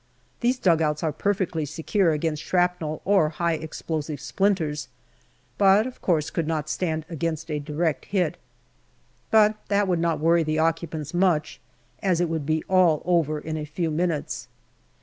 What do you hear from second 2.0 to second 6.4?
against shrapnel or high explosive splinters, but, of course,